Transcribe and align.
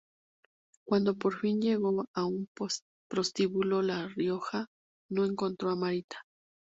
Cuando 0.83 1.15
por 1.15 1.35
fin 1.39 1.61
llegó 1.61 2.07
a 2.15 2.25
un 2.25 2.49
prostíbulo 3.07 3.81
de 3.81 3.83
La 3.83 4.07
Rioja, 4.07 4.65
no 5.11 5.25
encontró 5.25 5.69
a 5.69 5.75
Marita. 5.75 6.23